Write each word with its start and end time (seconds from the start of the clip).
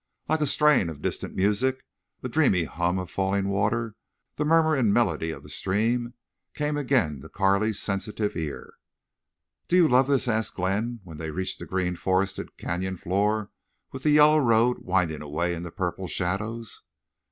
Like 0.27 0.41
a 0.41 0.47
strain 0.47 0.89
of 0.89 1.03
distant 1.03 1.35
music, 1.35 1.85
the 2.21 2.27
dreamy 2.27 2.63
hum 2.63 2.97
of 2.97 3.11
falling 3.11 3.49
water, 3.49 3.93
the 4.35 4.43
murmur 4.43 4.75
and 4.75 4.91
melody 4.91 5.29
of 5.29 5.43
the 5.43 5.49
stream, 5.51 6.15
came 6.55 6.75
again 6.75 7.21
to 7.21 7.29
Carley's 7.29 7.79
sensitive 7.79 8.35
ear. 8.35 8.73
"Do 9.67 9.75
you 9.75 9.87
love 9.87 10.07
this?" 10.07 10.27
asked 10.27 10.55
Glenn, 10.55 11.01
when 11.03 11.17
they 11.17 11.29
reached 11.29 11.59
the 11.59 11.67
green 11.67 11.95
forested 11.95 12.57
canyon 12.57 12.97
floor, 12.97 13.51
with 13.91 14.01
the 14.01 14.09
yellow 14.09 14.39
road 14.39 14.79
winding 14.79 15.21
away 15.21 15.53
into 15.53 15.65
the 15.67 15.71
purple 15.75 16.07
shadows. 16.07 16.81